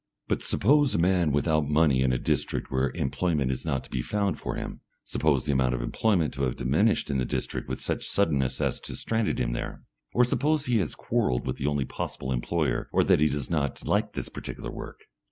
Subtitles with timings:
[0.27, 4.01] But suppose a man without money in a district where employment is not to be
[4.01, 7.79] found for him; suppose the amount of employment to have diminished in the district with
[7.79, 9.83] such suddenness as to have stranded him there.
[10.15, 13.85] Or suppose he has quarrelled with the only possible employer, or that he does not
[13.85, 15.05] like his particular work.